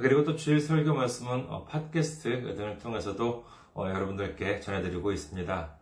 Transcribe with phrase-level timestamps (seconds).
[0.00, 5.74] 그리고 또 주일 설교 말씀은 어, 팟캐스트 등을 통해서도 어, 여러분들께 전해드리고 있습니다.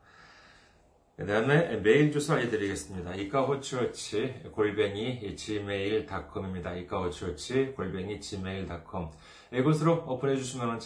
[1.18, 3.14] 그 다음에 메일 주소 알려드리겠습니다.
[3.14, 6.74] 이카호치워치 골뱅이 gmail.com입니다.
[6.74, 9.09] 이카호치워치 골뱅이 gmail.com
[9.52, 10.80] 이곳으로 오픈해 주시면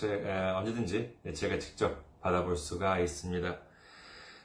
[0.57, 3.59] 언제든지 제가 직접 받아볼 수가 있습니다.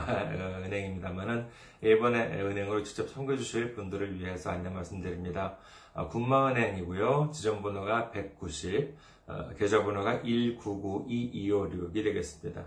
[0.64, 1.46] 은행입니다만은
[1.82, 5.56] 일본의 은행으로 직접 선거해 주실 분들을 위해서 안내 말씀드립니다.
[5.94, 7.30] 어, 군마 은행이고요.
[7.32, 8.96] 지점 번호가 190,
[9.26, 12.64] 어, 계좌번호가 1992256이 되겠습니다.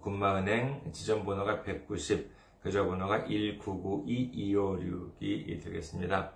[0.00, 2.28] 군마은행 지점번호가 190,
[2.64, 6.32] 계좌번호가 1992256이 되겠습니다.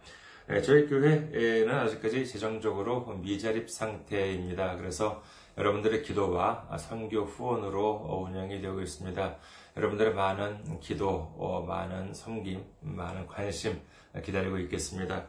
[0.50, 4.77] 예, 저희 교회는 아직까지 재정적으로 미자립 상태입니다.
[4.77, 5.22] 그래서
[5.58, 9.36] 여러분들의 기도와 선교 후원으로 운영이 되고 있습니다.
[9.77, 13.81] 여러분들의 많은 기도, 어, 많은 섬김, 많은 관심
[14.22, 15.27] 기다리고 있겠습니다.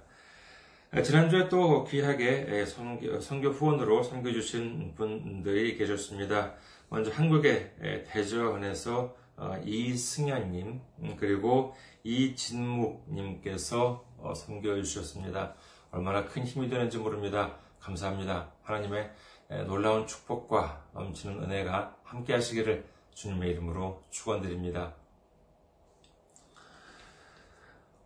[1.03, 6.53] 지난주에 또 귀하게 선교, 선교 후원으로 섬겨주신 분들이 계셨습니다.
[6.87, 15.55] 먼저 한국의 대전에서 어, 이승현님, 음, 그리고 이진묵님께서 어, 섬겨 주셨습니다.
[15.91, 17.57] 얼마나 큰 힘이 되는지 모릅니다.
[17.81, 18.53] 감사합니다.
[18.63, 19.11] 하나님의
[19.67, 24.95] 놀라운 축복과 넘치는 은혜가 함께 하시기를 주님의 이름으로 축원드립니다.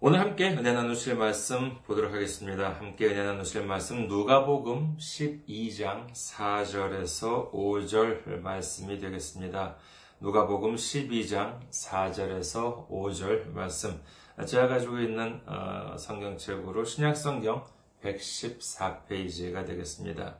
[0.01, 2.69] 오늘 함께 은혜 나누실 말씀 보도록 하겠습니다.
[2.69, 9.75] 함께 은혜 나누실 말씀 누가복음 12장 4절에서 5절 말씀이 되겠습니다.
[10.21, 14.01] 누가복음 12장 4절에서 5절 말씀.
[14.45, 17.65] 제가 가지고 있는 어, 성경책으로 신약성경
[18.01, 20.37] 114페이지가 되겠습니다.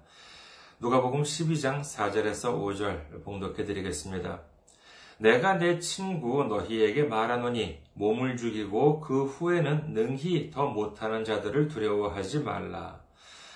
[0.79, 4.41] 누가복음 12장 4절에서 5절 봉독해 드리겠습니다.
[5.19, 13.01] 내가 내 친구 너희에게 말하노니 몸을 죽이고 그 후에는 능히 더 못하는 자들을 두려워하지 말라.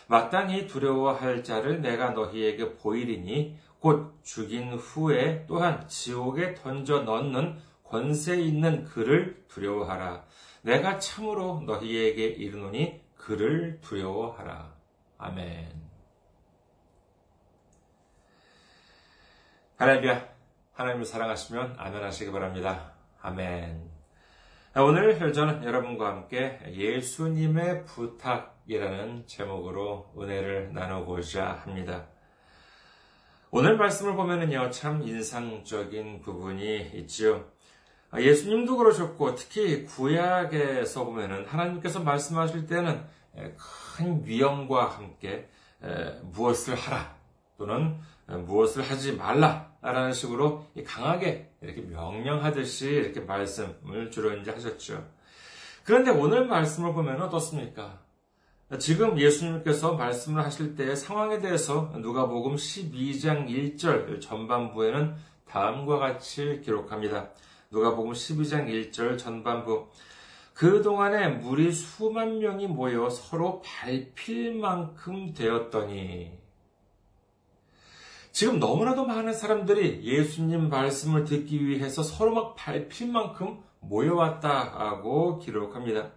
[0.07, 8.84] 마땅히 두려워할 자를 내가 너희에게 보이리니 곧 죽인 후에 또한 지옥에 던져 넣는 권세 있는
[8.84, 10.25] 그를 두려워하라.
[10.63, 14.74] 내가 참으로 너희에게 이르노니 그를 두려워하라.
[15.18, 15.84] 아멘.
[19.78, 20.32] 할렐루야.
[20.73, 22.94] 하나님을 사랑하시면 아멘 하시기 바랍니다.
[23.22, 23.91] 아멘.
[24.75, 32.07] 오늘 저는 여러분과 함께 예수님의 부탁이라는 제목으로 은혜를 나누고자 합니다.
[33.51, 37.51] 오늘 말씀을 보면은요, 참 인상적인 부분이 있지요.
[38.17, 43.06] 예수님도 그러셨고, 특히 구약에서 보면은 하나님께서 말씀하실 때는
[43.95, 45.47] 큰 위험과 함께
[46.23, 47.16] 무엇을 하라
[47.59, 55.05] 또는 무엇을 하지 말라 라는 식으로 강하게 이렇게 명령하듯이 이렇게 말씀을 주로 이제 하셨죠.
[55.83, 57.99] 그런데 오늘 말씀을 보면 어떻습니까?
[58.79, 65.16] 지금 예수님께서 말씀을 하실 때의 상황에 대해서 누가복음 12장 1절 전반부에는
[65.49, 67.31] 다음과 같이 기록합니다.
[67.69, 69.89] 누가복음 12장 1절 전반부
[70.53, 76.43] 그동안에 물이 수만 명이 모여 서로 밟힐 만큼 되었더니
[78.33, 86.09] 지금 너무나도 많은 사람들이 예수님 말씀을 듣기 위해서 서로 막 밟힐 만큼 모여왔다고 기록합니다.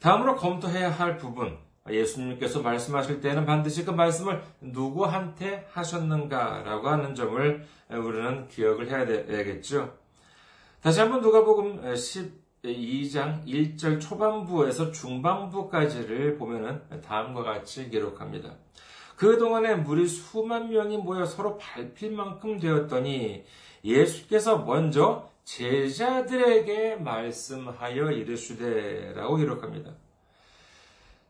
[0.00, 1.56] 다음으로 검토해야 할 부분,
[1.88, 9.94] 예수님께서 말씀하실 때는 반드시 그 말씀을 누구한테 하셨는가라고 하는 점을 우리는 기억을 해야 되겠죠.
[10.82, 18.56] 다시 한번 누가복음 12장 1절 초반부에서 중반부까지를 보면은 다음과 같이 기록합니다.
[19.16, 23.44] 그동안에 무리 수만 명이 모여 서로 밟힐 만큼 되었더니
[23.84, 29.92] 예수께서 먼저 제자들에게 말씀하여 이르시되라고 기록합니다.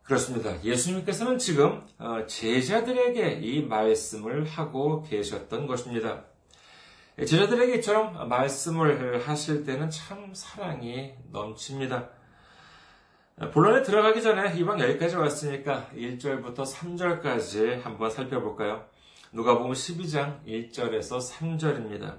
[0.04, 0.62] 그렇습니다.
[0.62, 6.24] 예수님께서는 지금 어, 제자들에게 이 말씀을 하고 계셨던 것입니다.
[7.18, 12.10] 제자들에게 이처럼 말씀을 하실 때는 참 사랑이 넘칩니다.
[13.36, 18.84] 본론에 들어가기 전에 이방 여기까지 왔으니까 1절부터 3절까지 한번 살펴볼까요?
[19.32, 22.14] 누가복음 12장 1절에서 3절입니다.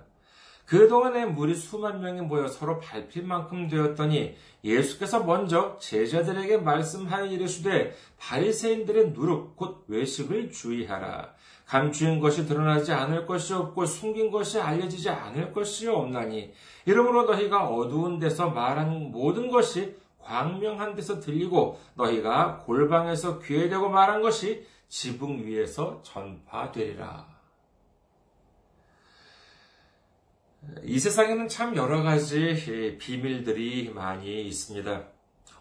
[0.66, 4.36] 그동안에 물이 수만 명이 모여 서로 밟힐 만큼 되었더니
[4.66, 11.34] 예수께서 먼저 제자들에게 말씀하여 이르시되 바리새인들의 누룩 곧 외식을 주의하라.
[11.66, 16.52] 감추인 것이 드러나지 않을 것이 없고 숨긴 것이 알려지지 않을 것이 없나니
[16.86, 24.22] 이러므로 너희가 어두운 데서 말한 모든 것이 광명한 데서 들리고 너희가 골방에서 귀에 대고 말한
[24.22, 27.36] 것이 지붕 위에서 전파되리라.
[30.84, 35.04] 이 세상에는 참 여러 가지 비밀들이 많이 있습니다.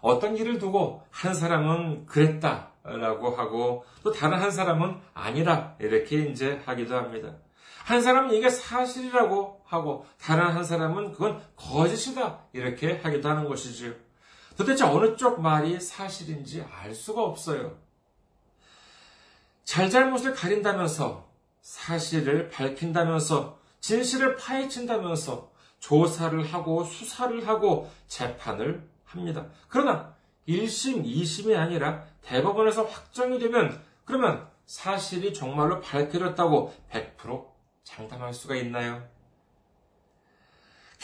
[0.01, 6.61] 어떤 일을 두고 한 사람은 그랬다 라고 하고 또 다른 한 사람은 아니라 이렇게 이제
[6.65, 7.35] 하기도 합니다.
[7.83, 14.04] 한 사람은 이게 사실이라고 하고 다른 한 사람은 그건 거짓이다 이렇게 하기도 하는 것이지요.
[14.57, 17.77] 도대체 어느 쪽 말이 사실인지 알 수가 없어요.
[19.63, 21.27] 잘잘못을 가린다면서
[21.61, 29.47] 사실을 밝힌다면서 진실을 파헤친다면서 조사를 하고 수사를 하고 재판을 합니다.
[29.67, 30.15] 그러나
[30.47, 37.45] 1심, 2심이 아니라 대법원에서 확정이 되면 그러면 사실이 정말로 밝혀졌다고 100%
[37.83, 39.07] 장담할 수가 있나요?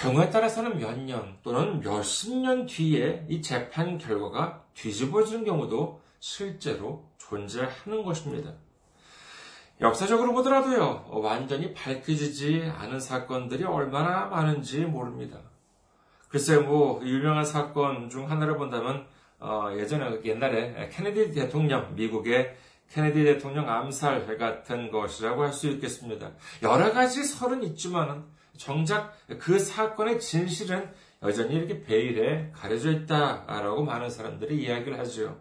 [0.02, 8.04] 경우에 따라서는 몇 년 또는 몇십 년 뒤에 이 재판 결과가 뒤집어지는 경우도 실제로 존재하는
[8.04, 8.52] 것입니다.
[9.80, 15.38] 역사적으로 보더라도요, 완전히 밝혀지지 않은 사건들이 얼마나 많은지 모릅니다.
[16.30, 19.06] 글쎄요, 뭐, 유명한 사건 중 하나를 본다면,
[19.40, 22.56] 어, 예전에, 옛날에 케네디 대통령, 미국의
[22.92, 26.32] 케네디 대통령 암살 같은 것이라고 할 수 있겠습니다.
[26.64, 28.24] 여러 가지 설은 있지만은,
[28.62, 30.94] 정작 그 사건의 진실은
[31.24, 35.40] 여전히 이렇게 베일에 가려져 있다라고 많은 사람들이 이야기를 하죠.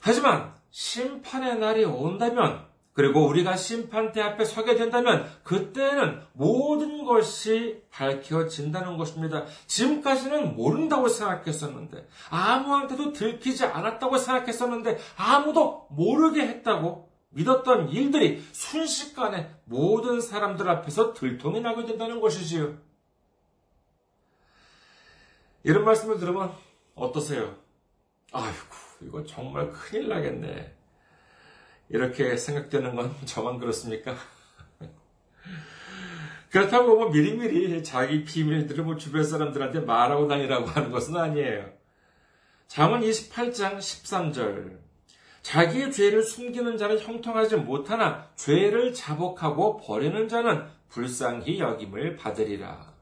[0.00, 9.46] 하지만 심판의 날이 온다면 그리고 우리가 심판대 앞에 서게 된다면 그때는 모든 것이 밝혀진다는 것입니다.
[9.66, 20.68] 지금까지는 모른다고 생각했었는데 아무한테도 들키지 않았다고 생각했었는데 아무도 모르게 했다고 믿었던 일들이 순식간에 모든 사람들
[20.68, 22.76] 앞에서 들통이 나게 된다는 것이지요.
[25.64, 26.52] 이런 말씀을 들으면
[26.94, 27.56] 어떠세요?
[28.32, 28.58] 아이고,
[29.02, 30.74] 이거 정말 큰일 나겠네.
[31.88, 34.14] 이렇게 생각되는 건 저만 그렇습니까?
[36.50, 41.72] 그렇다고 뭐 미리미리 자기 비밀들을 뭐 주변 사람들한테 말하고 다니라고 하는 것은 아니에요.
[42.66, 44.83] 잠언 28장 13절.
[45.44, 52.92] 자기의 죄를 숨기는 자는 형통하지 못하나 죄를 자복하고 버리는 자는 불쌍히 여김을 받으리라.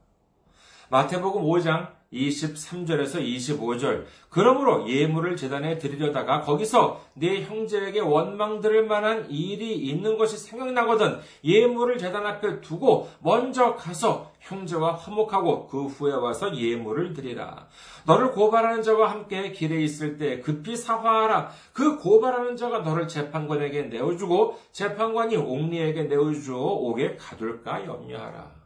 [0.89, 4.05] 마태복음 5장 23절에서 25절.
[4.29, 11.97] 그러므로 예물을 재단에 드리려다가 거기서 내 형제에게 원망 들을 만한 일이 있는 것이 생각나거든 예물을
[11.97, 17.67] 재단 앞에 두고 먼저 가서 형제와 화목하고 그 후에 와서 예물을 드리라.
[18.05, 21.51] 너를 고발하는 자와 함께 길에 있을 때 급히 사화하라.
[21.71, 28.62] 그 고발하는 자가 너를 재판관에게 내어주고 재판관이 옥리에게 내어주어 옥에 가둘까 염려하라.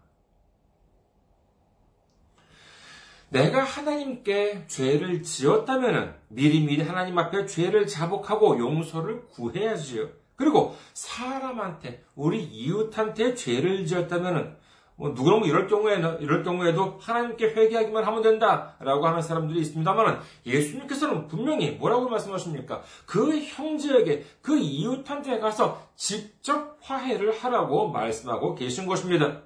[3.30, 10.08] 내가 하나님께 죄를 지었다면 미리미리 하나님 앞에 죄를 자복하고 용서를 구해야지요.
[10.36, 14.56] 그리고 사람한테 우리 이웃한테 죄를 지었다면
[14.96, 21.72] 뭐 누구는 이럴 경우에는 이럴 경우에도 하나님께 회개하기만 하면 된다라고 하는 사람들이 있습니다만 예수님께서는 분명히
[21.72, 22.82] 뭐라고 말씀하십니까?
[23.06, 29.42] 그 형제에게 그 이웃한테 가서 직접 화해를 하라고 말씀하고 계신 것입니다.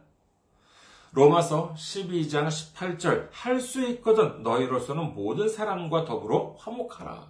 [1.14, 7.30] 로마서 12장 18절 할 수 있거든 너희로서는 모든 사람과 더불어 화목하라.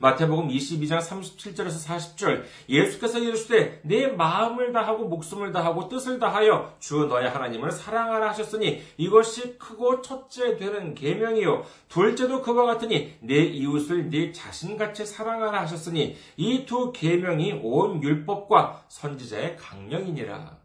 [0.00, 7.30] 마태복음 22장 37절에서 40절 예수께서 이르시되 내 마음을 다하고 목숨을 다하고 뜻을 다하여 주 너의
[7.30, 15.06] 하나님을 사랑하라 하셨으니 이것이 크고 첫째 되는 계명이요 둘째도 그와 같으니 내 이웃을 네 자신같이
[15.06, 20.61] 사랑하라 하셨으니 이 두 계명이 온 율법과 선지자의 강령이니라.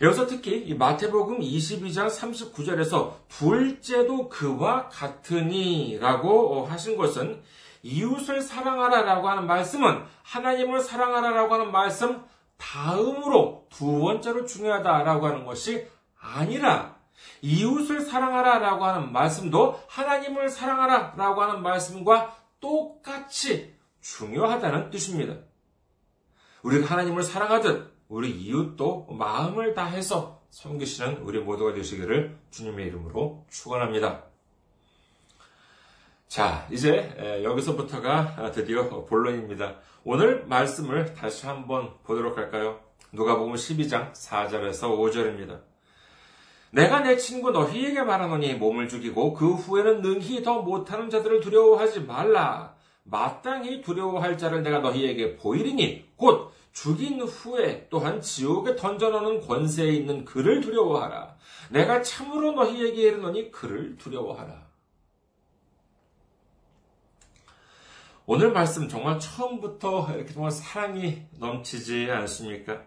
[0.00, 7.42] 여기서 특히 마태복음 22장 39절에서 둘째도 그와 같으니 라고 하신 것은
[7.82, 12.22] 이웃을 사랑하라 라고 하는 말씀은 하나님을 사랑하라 라고 하는 말씀
[12.56, 15.86] 다음으로 두 번째로 중요하다라고 하는 것이
[16.18, 16.96] 아니라
[17.42, 25.36] 이웃을 사랑하라 라고 하는 말씀도 하나님을 사랑하라 라고 하는 말씀과 똑같이 중요하다는 뜻입니다.
[26.62, 34.24] 우리가 하나님을 사랑하듯 우리 이웃도 마음을 다해서 섬기시는 우리 모두가 되시기를 주님의 이름으로 축원합니다.
[36.26, 39.76] 자, 이제 여기서부터가 드디어 본론입니다.
[40.02, 42.80] 오늘 말씀을 다시 한번 보도록 할까요?
[43.12, 45.60] 누가복음 12장 4절에서 5절입니다.
[46.72, 52.74] 내가 내 친구 너희에게 말하노니 몸을 죽이고 그 후에는 능히 더 못하는 자들을 두려워하지 말라.
[53.04, 60.60] 마땅히 두려워할 자를 내가 너희에게 보이리니 곧 죽인 후에 또한 지옥에 던져놓는 권세에 있는 그를
[60.60, 61.36] 두려워하라.
[61.70, 64.70] 내가 참으로 너희에게 이르노니 그를 두려워하라.
[68.26, 72.82] 오늘 말씀 정말 처음부터 이렇게 정말 사랑이 넘치지 않습니까?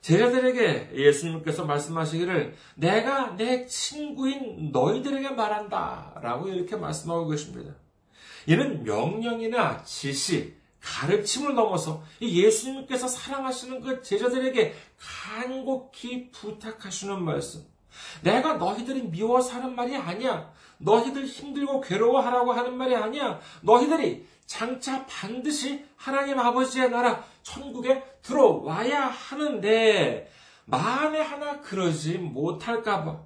[0.00, 7.74] 제자들에게 예수님께서 말씀하시기를 내가 내 친구인 너희들에게 말한다 라고 이렇게 말씀하고 계십니다.
[8.46, 17.64] 이는 명령이나 지시, 가르침을 넘어서 예수님께서 사랑하시는 그 제자들에게 간곡히 부탁하시는 말씀.
[18.22, 20.52] 내가 너희들이 미워서 하는 말이 아니야.
[20.78, 23.40] 너희들 힘들고 괴로워하라고 하는 말이 아니야.
[23.62, 30.30] 너희들이 장차 반드시 하나님 아버지의 나라 천국에 들어와야 하는데
[30.64, 33.20] 마음에 하나 그러지 못할까봐.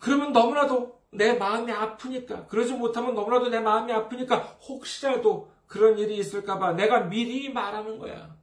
[0.00, 4.36] 그러면 너무나도 내 마음이 아프니까 그러지 못하면 너무나도 내 마음이 아프니까
[4.68, 8.36] 혹시라도 그런 일이 있을까봐 내가 미리 말하는 거야.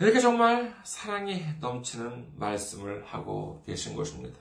[0.00, 4.38] 이렇게 정말 사랑이 넘치는 말씀을 하고 계신 것입니다.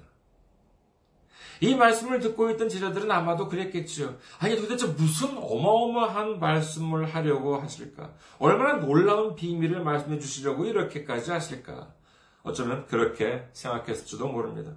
[1.62, 4.17] 이 말씀을 듣고 있던 제자들은 아마도 그랬겠지요.
[4.39, 8.13] 아니 도대체 무슨 어마어마한 말씀을 하려고 하실까?
[8.39, 11.93] 얼마나 놀라운 비밀을 말씀해 주시려고 이렇게까지 하실까?
[12.41, 14.75] 어쩌면 그렇게 생각했을지도 모릅니다.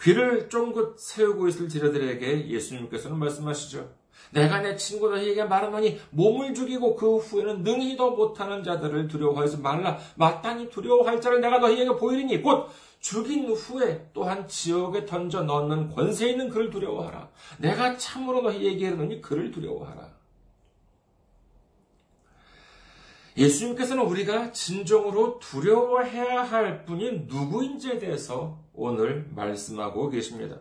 [0.00, 3.99] 귀를 쫑긋 세우고 있을 제자들에게 예수님께서는 말씀하시죠.
[4.30, 9.98] 내가 내 친구 너희에게 말하노니 몸을 죽이고 그 후에는 능히 더 못하는 자들을 두려워하지 말라.
[10.16, 12.68] 마땅히 두려워할 자를 내가 너희에게 보이리니 곧
[13.00, 17.28] 죽인 후에 또한 지옥에 던져 넣는 권세 있는 그를 두려워하라.
[17.58, 20.20] 내가 참으로 너희에게 이르노니 그를 두려워하라.
[23.36, 30.58] 예수님께서는 우리가 진정으로 두려워해야 할 분이 누구인지에 대해서 오늘 말씀하고 계십니다.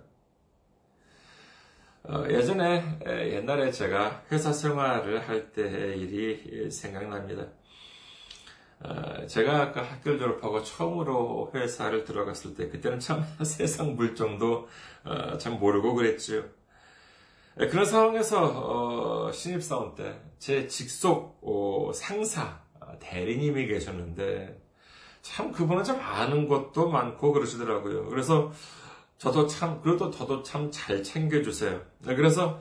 [2.04, 7.48] 어, 예전에 옛날에 제가 회사 생활을 할 때의 일이 생각납니다.
[8.82, 14.68] 어, 제가 아까 학교를 졸업하고 처음으로 회사를 들어갔을 때 그때는 참 세상 물정도
[15.04, 16.44] 어, 참 모르고 그랬지요.
[17.56, 21.42] 그런 상황에서 신입사원 때 제 직속
[21.94, 22.62] 상사
[23.02, 24.60] 대리님이 계셨는데
[25.22, 28.08] 참 그분은 좀 아는 것도 많고 그러시더라고요.
[28.08, 28.52] 그래서
[29.20, 31.82] 저도 참, 그래도 저도 참 잘 챙겨주세요.
[32.00, 32.60] 네, 그래서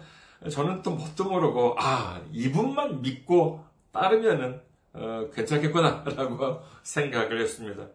[0.51, 4.61] 저는 또 뭣도 모르고, 아, 이분만 믿고 따르면은,
[4.93, 7.87] 어, 괜찮겠구나라고 생각을 했습니다.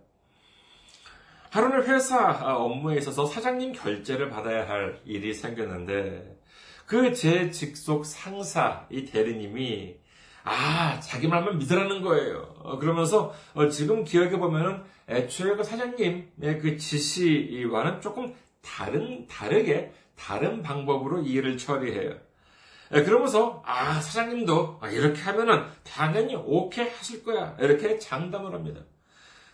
[1.51, 6.39] 하루는 회사 업무에 있어서 사장님 결제를 받아야 할 일이 생겼는데,
[6.85, 9.95] 그 제 직속 상사, 이 대리님이,
[10.45, 12.55] 아, 자기 말만 믿으라는 거예요.
[12.63, 21.21] 어, 그러면서, 어, 지금 기억해보면은, 애초에 그 사장님의 그 지시와는 조금 다른, 다르게, 다른 방법으로
[21.21, 22.15] 일을 처리해요.
[22.93, 27.55] 예, 그러면서, 아, 사장님도 아, 이렇게 하면은 당연히 오케이 하실 거야.
[27.59, 28.81] 이렇게 장담을 합니다.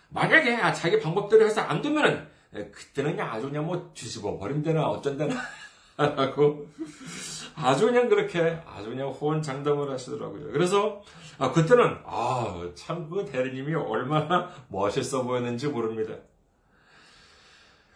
[0.10, 5.36] 만약에, 아, 자기 방법대로 해서 안 되면은, 예, 그때는 아주 그냥 뭐 뒤집어 버린다나 어쩐다나.
[5.98, 6.66] 라고
[7.56, 10.52] 아주 그냥 그렇게 아주 그냥 호언 장담을 하시더라고요.
[10.54, 11.02] 그래서
[11.38, 16.14] 아, 그때는 아, 참 그 대리님이 얼마나 멋있어 보였는지 모릅니다.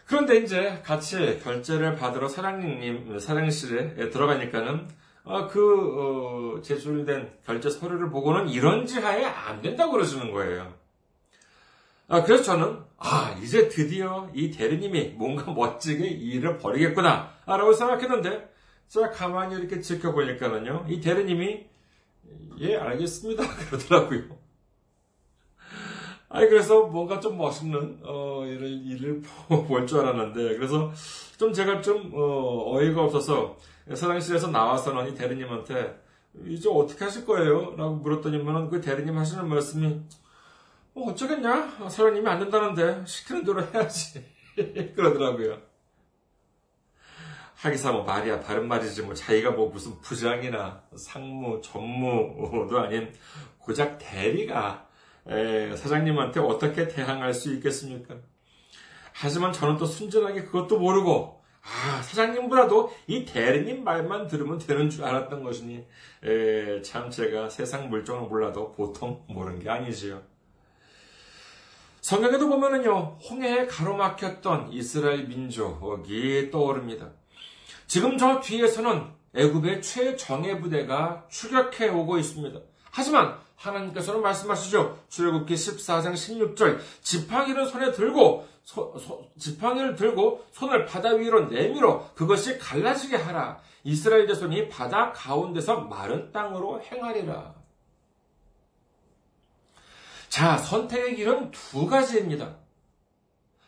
[0.05, 4.87] 그런데 이제 같이 결제를 받으러 사장님 사장실에 들어가니까는
[5.25, 10.73] 아, 그 어, 제출된 결제 서류를 보고는 이런 지 하에 안 된다고 그러시는 거예요.
[12.09, 18.53] 아, 그래서 저는 아 이제 드디어 이 대리님이 뭔가 멋지게 일을 벌이겠구나라고 생각했는데
[18.89, 21.65] 제가 가만히 이렇게 지켜보니까는요 이 대리님이
[22.59, 24.42] 예 알겠습니다 그러더라고요.
[26.33, 29.21] 아니, 그래서 뭔가 좀 멋있는, 어, 일을, 일을
[29.67, 30.91] 볼 줄 알았는데, 그래서
[31.37, 33.55] 좀 제가 좀, 어, 어이가 없어서
[33.87, 35.95] 사장실에서 나와서는 이 대리님한테,
[36.47, 37.75] 이제 어떻게 하실 거예요?
[37.77, 40.01] 라고 물었더니만은 그 대리님 하시는 말씀이,
[40.93, 41.87] 뭐 어쩌겠냐?
[41.87, 44.25] 사장님이 안 된다는데, 시키는 대로 해야지.
[44.95, 45.59] 그러더라고요.
[47.57, 53.13] 하기사 뭐 말이야, 바른 말이지, 뭐 자기가 뭐 무슨 부장이나 상무, 전무도 아닌
[53.59, 54.92] 고작 대리가 에,
[55.25, 58.15] 사장님한테 어떻게 대항할 수 있겠습니까?
[59.13, 65.43] 하지만 저는 또 순전하게 그것도 모르고 아 사장님보다도 이 대리님 말만 들으면 되는 줄 알았던
[65.43, 65.85] 것이니
[66.23, 70.21] 에, 참 제가 세상 물정을 몰라도 보통 모르는 게 아니지요.
[72.01, 77.11] 성경에도 보면은요, 홍해에 가로막혔던 이스라엘 민족이 떠오릅니다.
[77.87, 82.59] 지금 저 뒤에서는 애굽의 최정예 부대가 추격해 오고 있습니다.
[82.91, 84.99] 하지만 하나님께서는 말씀하시죠.
[85.09, 92.57] 출애굽기 14장 16절 지팡이를 손에 들고 소, 소, 지팡이를 들고 손을 바다 위로 내밀어 그것이
[92.57, 93.59] 갈라지게 하라.
[93.83, 97.53] 이스라엘 자손이 바다 가운데서 마른 땅으로 행하리라.
[100.29, 102.55] 자, 선택의 길은 두 가지입니다.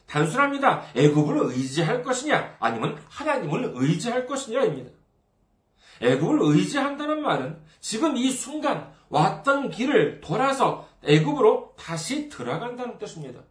[0.08, 0.86] 단순합니다.
[0.96, 4.92] 애굽을 의지할 것이냐, 아니면 하나님을 의지할 것이냐입니다.
[6.02, 13.42] 애굽을 의지한다는 말은 지금 이 순간 왔던 길을 돌아서 애굽으로 다시 들어간다는 뜻입니다.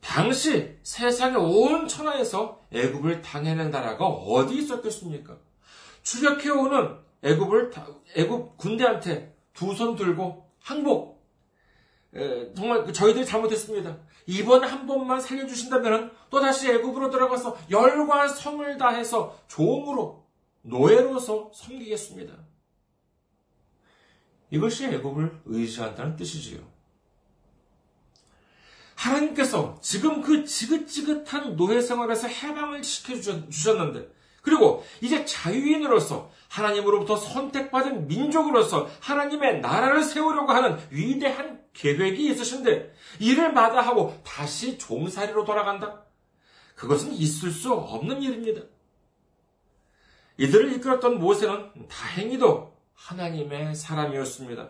[0.00, 5.38] 당시 세상의 온 천하에서 애굽을 당해낸 나라가 어디 있었겠습니까?
[6.02, 7.72] 추격해오는 애굽을
[8.14, 11.24] 애굽 군대한테 두 손 들고 항복.
[12.14, 13.96] 에, 정말 그 저희들이 잘못했습니다.
[14.26, 20.26] 이번 한 번만 살려주신다면 또 다시 애굽으로 들어가서 열과 성을 다해서 종으로
[20.62, 22.45] 노예로서 섬기겠습니다.
[24.50, 26.60] 이것이 애굽을 의지한다는 뜻이지요.
[28.94, 39.60] 하나님께서 지금 그 지긋지긋한 노예 생활에서 해방을 시켜주셨는데, 그리고 이제 자유인으로서 하나님으로부터 선택받은 민족으로서 하나님의
[39.60, 46.04] 나라를 세우려고 하는 위대한 계획이 있으신데, 이를 마다하고 다시 종살이로 돌아간다?
[46.74, 48.62] 그것은 있을 수 없는 일입니다.
[50.38, 54.68] 이들을 이끌었던 모세는 다행히도 하나님의 사람이었습니다.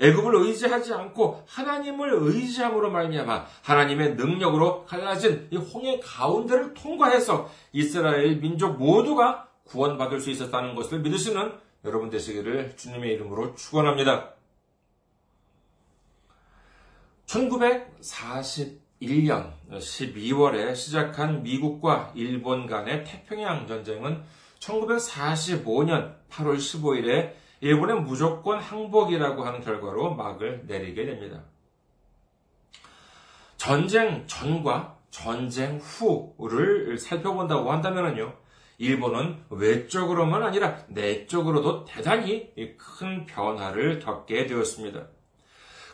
[0.00, 8.76] 애굽을 의지하지 않고 하나님을 의지함으로 말미암아 하나님의 능력으로 갈라진 이 홍해 가운데를 통과해서 이스라엘 민족
[8.76, 11.52] 모두가 구원받을 수 있었다는 것을 믿으시는
[11.84, 14.34] 여러분 되시기를 주님의 이름으로 축원합니다.
[17.26, 24.22] 1941년 12월에 시작한 미국과 일본 간의 태평양 전쟁은
[24.58, 27.32] 1945년 8월 15일에
[27.64, 31.44] 일본의 무조건 항복이라고 하는 결과로 막을 내리게 됩니다.
[33.56, 38.34] 전쟁 전과 전쟁 후를 살펴본다고 한다면요.
[38.76, 45.06] 일본은 외적으로만 아니라 내적으로도 대단히 큰 변화를 겪게 되었습니다.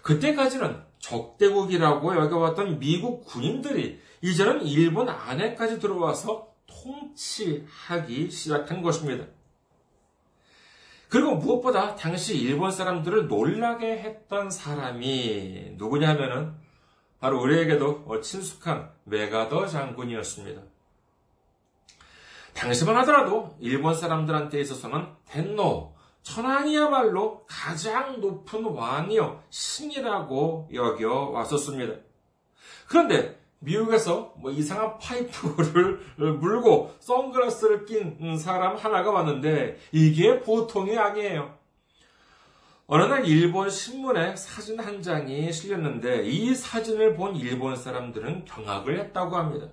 [0.02, 9.26] 그때까지는 적대국이라고 여겨왔던 미국 군인들이 이제는 일본 안에까지 들어와서 통치하기 시작한 것입니다.
[11.10, 16.54] 그리고 무엇보다 당시 일본 사람들을 놀라게 했던 사람이 누구냐 하면은
[17.18, 20.62] 바로 우리에게도 친숙한 메가더 장군이었습니다.
[22.54, 31.94] 당시만 하더라도 일본 사람들한테 있어서는 텐노, 천황이야말로 가장 높은 왕이요, 신이라고 여겨 왔었습니다.
[32.86, 36.00] 그런데 미국에서 뭐 이상한 파이프를
[36.40, 41.58] 물고 선글라스를 낀 사람 하나가 왔는데 이게 보통이 아니에요.
[42.86, 49.36] 어느 날 일본 신문에 사진 한 장이 실렸는데 이 사진을 본 일본 사람들은 경악을 했다고
[49.36, 49.68] 합니다.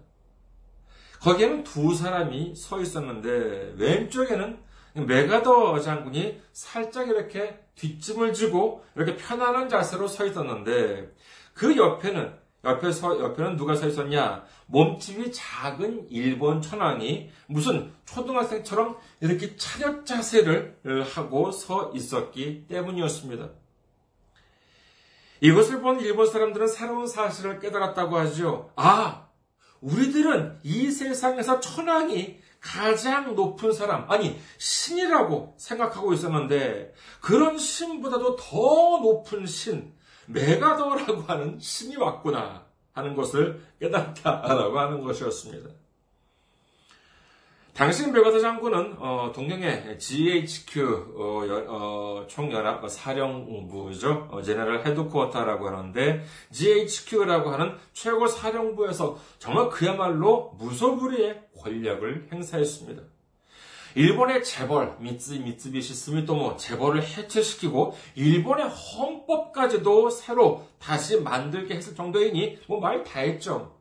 [1.22, 4.60] 거기에는 두 사람이 서 있었는데 왼쪽에는
[4.94, 11.12] 메가더 장군이 살짝 이렇게 뒷짐을 지고 이렇게 편안한 자세로 서 있었는데
[11.54, 14.44] 그 옆에는 옆에 서, 옆에는 누가 서 있었냐?
[14.68, 20.78] 몸집이 작은 일본 천황이 무슨 초등학생처럼 이렇게 차렷 자세를
[21.16, 23.50] 하고 서 있었기 때문이었습니다.
[25.40, 28.72] 이것을 본 일본 사람들은 새로운 사실을 깨달았다고 하죠.
[28.76, 29.28] 아,
[29.82, 39.46] 우리들은 이 세상에서 천황이 가장 높은 사람, 아니, 신이라고 생각하고 있었는데, 그런 신보다도 더 높은
[39.46, 39.94] 신,
[40.28, 45.70] 메가더라고 하는 신이 왔구나 하는 것을 깨닫다라고 하는 것이었습니다.
[47.78, 54.30] 당시 메가더 장군은 어, 동경의 GHQ 어, 어, 총연합 사령부죠.
[54.32, 63.04] 어, 제네럴 헤드쿼터라고 하는데 GHQ라고 하는 최고 사령부에서 정말 그야말로 무소불위의 권력을 행사했습니다.
[63.98, 72.80] 일본의 재벌, 미츠, 미츠비시 스미토모 재벌을 해체시키고 일본의 헌법까지도 새로 다시 만들게 했을 정도이니 뭐
[72.80, 73.76] 말 다 했죠.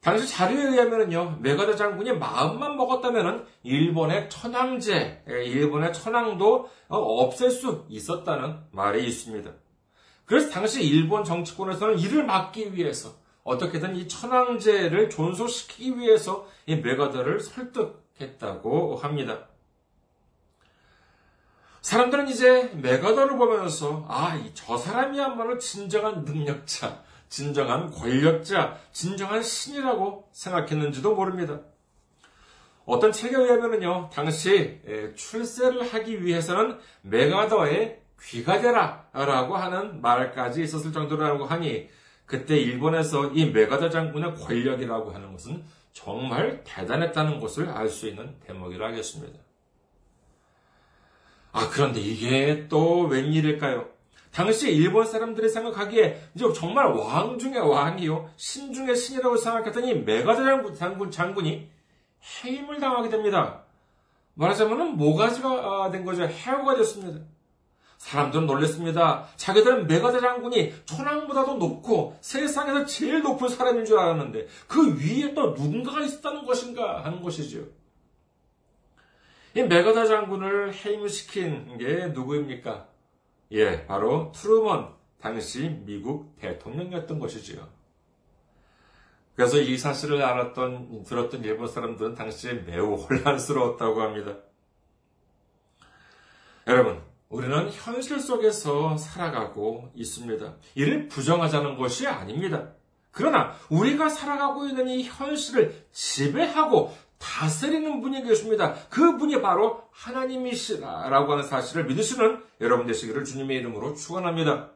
[0.00, 7.84] 당시 자료에 의하면요, 맥아더 장군이 마음만 먹었다면은 일본의 천황제, 예, 일본의 천황도 어, 없앨 수
[7.90, 9.52] 있었다는 말이 있습니다.
[10.24, 13.10] 그래서 당시 일본 정치권에서는 이를 막기 위해서
[13.44, 19.48] 어떻게든 이 천황제를 존속시키기 위해서 이 메가드를 설득 했다고 합니다.
[21.82, 31.60] 사람들은 이제 메가더를 보면서 아, 저 사람이야말로 진정한 능력자, 진정한 권력자, 진정한 신이라고 생각했는지도 모릅니다.
[32.84, 34.80] 어떤 책에 의하면요, 당시
[35.16, 41.88] 출세를 하기 위해서는 메가더의 귀가 되라 라고 하는 말까지 있었을 정도라고 하니
[42.26, 48.88] 그때 일본에서 이 메가더 장군의 권력이라고 하는 것은 정말 대단했다는 것을 알 수 있는 대목이라
[48.88, 49.38] 하겠습니다.
[51.52, 53.88] 아, 그런데 이게 또 웬일일까요?
[54.32, 61.10] 당시 일본 사람들이 생각하기에 이제 정말 왕 중의 왕이요, 신 중의 신이라고 생각했더니 메가더 장군,
[61.10, 61.68] 장군이
[62.44, 63.64] 해임을 당하게 됩니다.
[64.34, 66.22] 말하자면 모가지가 된 거죠.
[66.22, 67.20] 해고가 됐습니다.
[68.02, 69.28] 사람들은 놀랐습니다.
[69.36, 76.00] 자기들은 맥아더 장군이 천황보다도 높고 세상에서 제일 높은 사람인 줄 알았는데 그 위에 또 누군가가
[76.00, 77.64] 있었다는 것인가 하는 것이죠.
[79.54, 82.88] 이 맥아더 장군을 해임시킨 게 누구입니까?
[83.52, 87.68] 예, 바로 트루먼 당시 미국 대통령이었던 것이지요.
[89.36, 94.38] 그래서 이 사실을 알았던 들었던 일본 사람들은 당시에 매우 혼란스러웠다고 합니다.
[96.66, 100.54] 여러분, 우리는 현실 속에서 살아가고 있습니다.
[100.74, 102.72] 이를 부정하자는 것이 아닙니다.
[103.10, 108.74] 그러나 우리가 살아가고 있는 이 현실을 지배하고 다스리는 분이 계십니다.
[108.90, 114.70] 그 분이 바로 하나님이시라고 하는 사실을 믿으시는 여러분 되시기를 주님의 이름으로 축원합니다.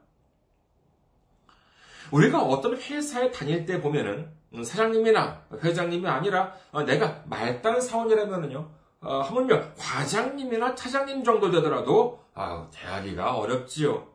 [2.11, 4.31] 우리가 어떤 회사에 다닐 때 보면은
[4.65, 6.55] 사장님이나 회장님이 아니라
[6.87, 14.07] 내가 말단 사원이라면은요 어, 하물며 과장님이나 차장님 정도 되더라도 아, 대하기가 어렵지요.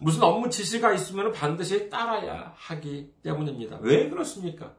[0.00, 3.78] 무슨 업무 지시가 있으면 반드시 따라야 하기 때문입니다.
[3.82, 4.74] 왜 그렇습니까?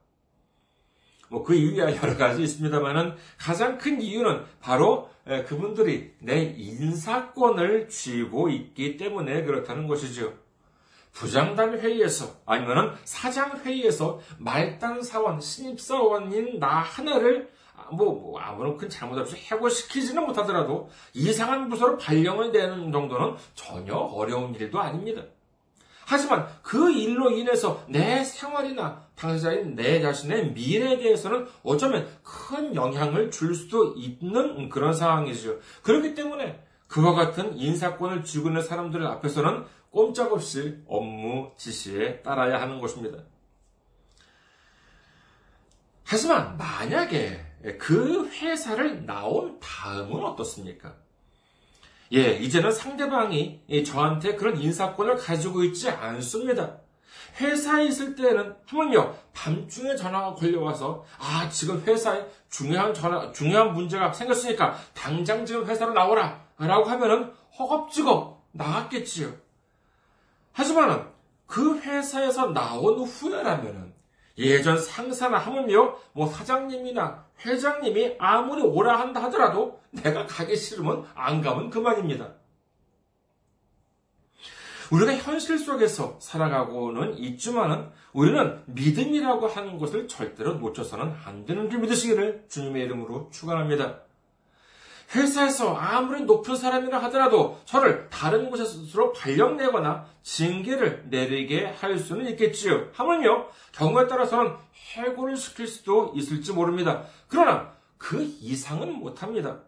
[1.29, 5.09] 뭐 그 이유야 여러 가지 있습니다만은 가장 큰 이유는 바로
[5.47, 10.33] 그분들이 내 인사권을 쥐고 있기 때문에 그렇다는 것이죠.
[11.11, 17.49] 부장단 회의에서 아니면은 사장 회의에서 말단 사원, 신입 사원인 나 하나를
[17.91, 24.53] 뭐, 뭐 아무런 큰 잘못 없이 해고시키지는 못하더라도 이상한 부서로 발령을 내는 정도는 전혀 어려운
[24.55, 25.23] 일도 아닙니다.
[26.05, 33.55] 하지만 그 일로 인해서 내 생활이나 당사자인 내 자신의 미래에 대해서는 어쩌면 큰 영향을 줄
[33.55, 35.59] 수도 있는 그런 상황이죠.
[35.81, 43.19] 그렇기 때문에 그와 같은 인사권을 쥐고 있는 사람들 앞에서는 꼼짝없이 업무 지시에 따라야 하는 것입니다.
[46.03, 50.93] 하지만 만약에 그 회사를 나온 다음은 어떻습니까?
[52.13, 56.77] 예, 이제는 상대방이 저한테 그런 인사권을 가지고 있지 않습니다.
[57.39, 64.77] 회사에 있을 때는 하물며 밤중에 전화가 걸려와서 아 지금 회사에 중요한 전화 중요한 문제가 생겼으니까
[64.93, 69.33] 당장 지금 회사로 나오라라고 하면은 허겁지겁 나갔겠지요.
[70.51, 71.07] 하지만은
[71.47, 73.92] 그 회사에서 나온 후에라면은
[74.37, 81.69] 예전 상사나 하물며 뭐 사장님이나 회장님이 아무리 오라 한다 하더라도 내가 가기 싫으면 안 가면
[81.69, 82.33] 그만입니다.
[84.91, 92.45] 우리가 현실 속에서 살아가고는 있지만은 우리는 믿음이라고 하는 것을 절대로 놓쳐서는 안 되는 줄 믿으시기를
[92.47, 94.02] 주님의 이름으로 축원합니다.
[95.15, 102.89] 회사에서 아무리 높은 사람이라 하더라도 저를 다른 곳에서 발령내거나 징계를 내리게 할 수는 있겠지요.
[102.93, 104.53] 하물며 경우에 따라서는
[104.95, 107.03] 해고를 시킬 수도 있을지 모릅니다.
[107.27, 109.59] 그러나 그 이상은 못합니다.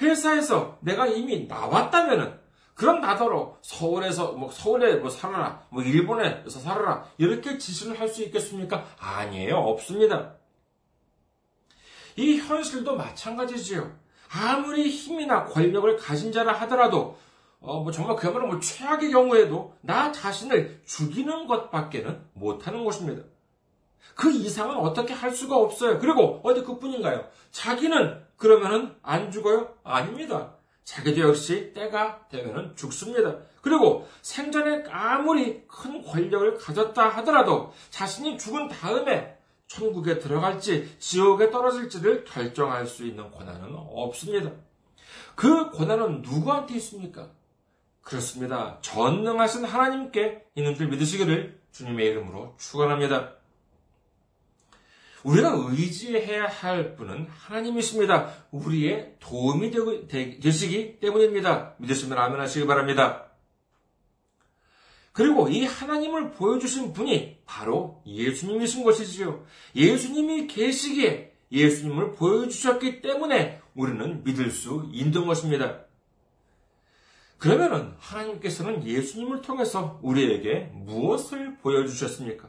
[0.00, 2.40] 회사에서 내가 이미 나왔다면은
[2.74, 8.84] 그럼 나더러 서울에서 뭐 서울에 뭐 살아라, 뭐 일본에서 살아라 이렇게 지시를 할 수 있겠습니까?
[8.98, 10.34] 아니에요, 없습니다.
[12.16, 14.01] 이 현실도 마찬가지지요.
[14.34, 17.18] 아무리 힘이나 권력을 가진 자라 하더라도
[17.60, 23.22] 어, 뭐 정말 그야말로 뭐 최악의 경우에도 나 자신을 죽이는 것밖에는 못하는 것입니다.
[24.16, 25.98] 그 이상은 어떻게 할 수가 없어요.
[25.98, 27.24] 그리고 어디 그뿐인가요?
[27.50, 29.74] 자기는 그러면은 안 죽어요?
[29.84, 30.54] 아닙니다.
[30.82, 33.36] 자기도 역시 때가 되면은 죽습니다.
[33.60, 39.38] 그리고 생전에 아무리 큰 권력을 가졌다 하더라도 자신이 죽은 다음에
[39.72, 44.52] 천국에 들어갈지 지옥에 떨어질지를 결정할 수 있는 권한은 없습니다.
[45.34, 47.30] 그 권한은 누구한테 있습니까?
[48.02, 48.78] 그렇습니다.
[48.82, 53.34] 전능하신 하나님께 있는 줄 믿으시기를 주님의 이름으로 축원합니다.
[55.22, 58.30] 우리가 의지해야 할 분은 하나님이십니다.
[58.50, 59.70] 우리의 도움이
[60.40, 61.76] 되시기 때문입니다.
[61.78, 63.31] 믿으시면 아멘 하시기 바랍니다.
[65.12, 69.44] 그리고 이 하나님을 보여주신 분이 바로 예수님이신 것이지요.
[69.76, 75.80] 예수님이 계시기에 예수님을 보여주셨기 때문에 우리는 믿을 수 있는 것입니다.
[77.36, 82.48] 그러면은 하나님께서는 예수님을 통해서 우리에게 무엇을 보여주셨습니까?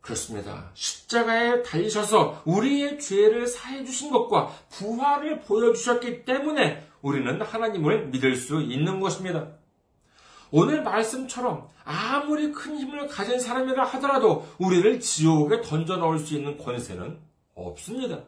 [0.00, 0.70] 그렇습니다.
[0.74, 8.98] 십자가에 달리셔서 우리의 죄를 사해 주신 것과 부활을 보여주셨기 때문에 우리는 하나님을 믿을 수 있는
[8.98, 9.59] 것입니다.
[10.50, 17.18] 오늘 말씀처럼 아무리 큰 힘을 가진 사람이라 하더라도 우리를 지옥에 던져 넣을 수 있는 권세는
[17.54, 18.20] 없습니다.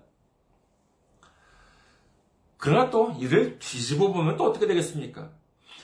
[2.56, 5.30] 그러나 또 이를 뒤집어 보면 또 어떻게 되겠습니까?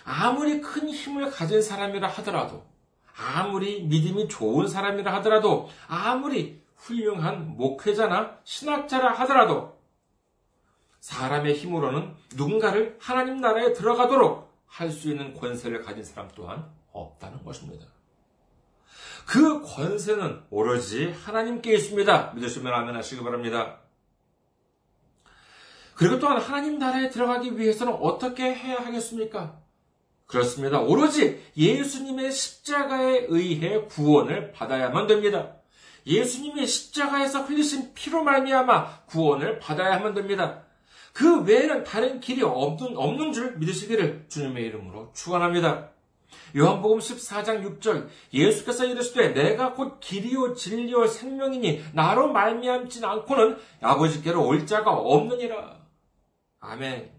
[0.05, 2.65] 아무리 큰 힘을 가진 사람이라 하더라도,
[3.17, 9.77] 아무리 믿음이 좋은 사람이라 하더라도, 아무리 훌륭한 목회자나 신학자라 하더라도,
[11.01, 17.87] 사람의 힘으로는 누군가를 하나님 나라에 들어가도록 할 수 있는 권세를 가진 사람 또한 없다는 것입니다.
[19.27, 22.33] 그 권세는 오로지 하나님께 있습니다.
[22.35, 23.81] 믿으시면 아멘 하시기 바랍니다.
[25.95, 29.61] 그리고 또한 하나님 나라에 들어가기 위해서는 어떻게 해야 하겠습니까?
[30.27, 30.81] 그렇습니다.
[30.81, 35.57] 오로지 예수님의 십자가에 의해 구원을 받아야만 됩니다.
[36.07, 40.68] 예수님의 십자가에서 흘리신 피로 말미암아 구원을 받아야만 됩니다.
[41.19, 45.91] 그 외에는 다른 길이 없는, 없는 줄 믿으시기를 주님의 이름으로 축원합니다.
[46.57, 54.65] 요한복음 14장 6절 예수께서 이르시되 내가 곧 길이요 진리요 생명이니 나로 말미암진 않고는 아버지께로 올
[54.65, 55.81] 자가 없느니라.
[56.61, 57.11] 아멘.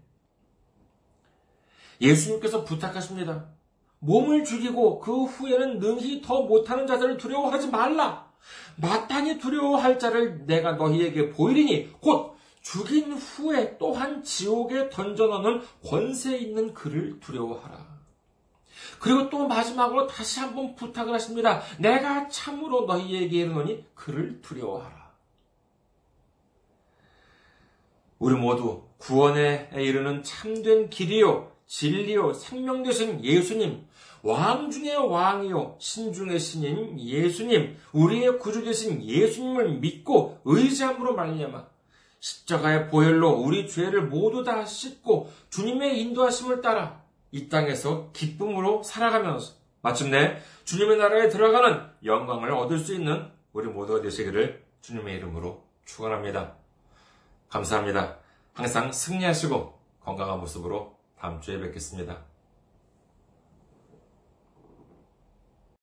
[2.00, 3.50] 예수님께서 부탁하십니다.
[3.98, 8.30] 몸을 죽이고 그 후에는 능히 더 못하는 자들을 두려워하지 말라.
[8.76, 12.29] 마땅히 두려워할 자를 내가 너희에게 보이리니 곧
[12.60, 18.00] 죽인 후에 또한 지옥에 던져넣는 권세 있는 그를 두려워하라.
[18.98, 21.62] 그리고 또 마지막으로 다시 한번 부탁을 하십니다.
[21.78, 25.10] 내가 참으로 너희에게 이르노니 그를 두려워하라.
[28.18, 33.86] 우리 모두 구원에 이르는 참된 길이요, 진리요, 생명 되신 예수님,
[34.22, 41.69] 왕 중의 왕이요, 신 중의 신인 예수님, 우리의 구주 되신 예수님을 믿고 의지함으로 말미암아
[42.20, 47.02] 십자가의 보혈로 우리 죄를 모두 다 씻고 주님의 인도하심을 따라
[47.32, 54.64] 이 땅에서 기쁨으로 살아가면서 마침내 주님의 나라에 들어가는 영광을 얻을 수 있는 우리 모두가 되시기를
[54.82, 56.54] 주님의 이름으로 축원합니다.
[57.48, 58.18] 감사합니다.
[58.52, 62.29] 항상 승리하시고 건강한 모습으로 다음 주에 뵙겠습니다.